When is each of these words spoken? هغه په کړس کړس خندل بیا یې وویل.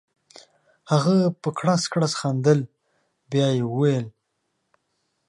هغه 0.91 1.17
په 1.41 1.49
کړس 1.57 1.81
کړس 1.93 2.13
خندل 2.21 2.59
بیا 3.31 3.47
یې 3.57 3.63
وویل. 3.67 4.05